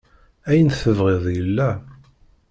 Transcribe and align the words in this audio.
Ayen 0.49 0.69
tebɣiḍ 0.81 1.25
yella. 1.35 1.69